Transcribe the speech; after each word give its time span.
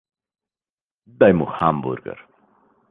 Daj 1.19 1.33
mu 1.37 1.45
hamburger. 1.59 2.19